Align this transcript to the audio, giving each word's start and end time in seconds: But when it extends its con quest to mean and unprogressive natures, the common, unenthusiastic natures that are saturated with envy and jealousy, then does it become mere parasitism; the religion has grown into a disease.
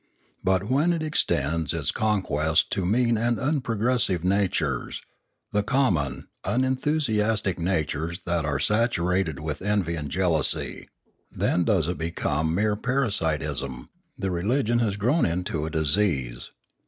But 0.43 0.63
when 0.67 0.93
it 0.93 1.03
extends 1.03 1.75
its 1.75 1.91
con 1.91 2.23
quest 2.23 2.71
to 2.71 2.87
mean 2.87 3.19
and 3.19 3.37
unprogressive 3.37 4.23
natures, 4.23 5.03
the 5.51 5.61
common, 5.61 6.27
unenthusiastic 6.43 7.59
natures 7.59 8.19
that 8.25 8.43
are 8.43 8.57
saturated 8.59 9.39
with 9.39 9.61
envy 9.61 9.93
and 9.93 10.09
jealousy, 10.09 10.89
then 11.31 11.65
does 11.65 11.87
it 11.87 11.99
become 11.99 12.55
mere 12.55 12.75
parasitism; 12.75 13.91
the 14.17 14.31
religion 14.31 14.79
has 14.79 14.97
grown 14.97 15.23
into 15.23 15.67
a 15.67 15.69
disease. 15.69 16.49